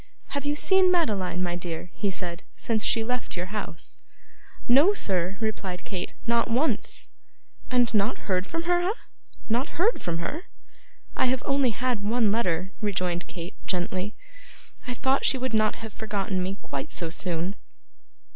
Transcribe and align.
'Have 0.29 0.47
you 0.47 0.55
seen 0.55 0.89
Madeline, 0.91 1.43
my 1.43 1.55
dear,' 1.55 1.91
he 1.93 2.09
said, 2.09 2.41
'since 2.55 2.83
she 2.83 3.03
left 3.03 3.37
your 3.37 3.53
house?' 3.53 4.01
'No, 4.67 4.95
sir!' 4.95 5.37
replied 5.39 5.85
Kate. 5.85 6.15
'Not 6.25 6.49
once.' 6.49 7.09
'And 7.69 7.93
not 7.93 8.25
heard 8.25 8.47
from 8.47 8.63
her, 8.63 8.81
eh? 8.81 8.93
Not 9.47 9.77
heard 9.77 10.01
from 10.01 10.17
her?' 10.17 10.45
'I 11.15 11.25
have 11.27 11.43
only 11.45 11.69
had 11.69 12.01
one 12.01 12.31
letter,' 12.31 12.71
rejoined 12.81 13.27
Kate, 13.27 13.53
gently. 13.67 14.15
'I 14.87 14.95
thought 14.95 15.23
she 15.23 15.37
would 15.37 15.53
not 15.53 15.75
have 15.75 15.93
forgotten 15.93 16.41
me 16.41 16.57
quite 16.63 16.91
so 16.91 17.11
soon. 17.11 17.55